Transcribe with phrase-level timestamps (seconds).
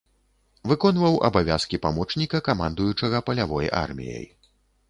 [0.71, 4.27] Выконваў абавязкі, памочніка камандуючага палявой арміяй.